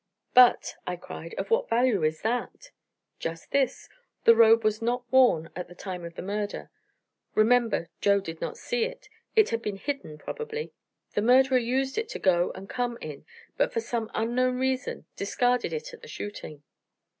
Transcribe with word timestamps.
"But," 0.33 0.77
I 0.87 0.95
cried, 0.95 1.35
"of 1.35 1.51
what 1.51 1.69
value 1.69 2.01
is 2.03 2.23
that?" 2.23 2.71
"Just 3.19 3.51
this 3.51 3.87
the 4.23 4.35
robe 4.35 4.63
was 4.63 4.81
not 4.81 5.05
worn 5.11 5.51
at 5.55 5.67
the 5.67 5.75
time 5.75 6.03
of 6.03 6.15
the 6.15 6.23
murder. 6.23 6.71
Remember, 7.35 7.87
Joe 8.01 8.19
did 8.19 8.41
not 8.41 8.57
see 8.57 8.83
it 8.83 9.09
it 9.35 9.49
had 9.49 9.61
been 9.61 9.77
hidden, 9.77 10.17
probably. 10.17 10.73
The 11.13 11.21
murderer 11.21 11.59
used 11.59 11.99
it 11.99 12.09
to 12.09 12.17
go 12.17 12.51
and 12.55 12.67
to 12.67 12.73
come 12.73 12.97
in, 12.99 13.27
but 13.57 13.71
for 13.71 13.79
some 13.79 14.09
unknown 14.15 14.57
reason 14.57 15.05
discarded 15.15 15.71
it 15.71 15.93
at 15.93 16.01
the 16.01 16.07
shooting." 16.07 16.63